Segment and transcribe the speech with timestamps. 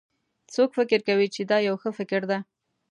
[0.53, 2.39] څوک فکر کوي چې دا یو ښه فکر ده